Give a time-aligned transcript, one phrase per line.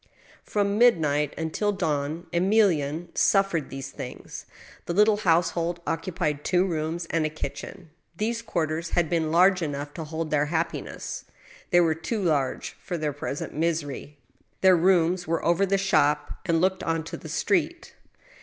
[0.43, 4.47] From midnight until dawn Emilienne suffered these things.
[4.87, 7.91] The little household occupied two rooms and a'kitchen.
[8.17, 11.25] 'These <juarters had been large enough to hold their happiness,
[11.69, 14.17] they were too large for their present misery.
[14.61, 17.93] Their rooms were over the shop, and looked on to the street.